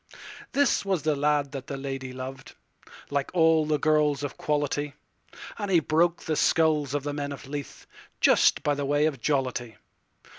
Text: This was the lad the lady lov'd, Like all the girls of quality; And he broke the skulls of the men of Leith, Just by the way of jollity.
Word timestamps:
This 0.53 0.83
was 0.83 1.03
the 1.03 1.15
lad 1.15 1.51
the 1.51 1.77
lady 1.77 2.11
lov'd, 2.11 2.55
Like 3.11 3.29
all 3.35 3.67
the 3.67 3.77
girls 3.77 4.23
of 4.23 4.35
quality; 4.35 4.95
And 5.59 5.69
he 5.69 5.79
broke 5.79 6.23
the 6.23 6.35
skulls 6.35 6.95
of 6.95 7.03
the 7.03 7.13
men 7.13 7.31
of 7.31 7.45
Leith, 7.47 7.85
Just 8.19 8.63
by 8.63 8.73
the 8.73 8.83
way 8.85 9.05
of 9.05 9.21
jollity. 9.21 9.75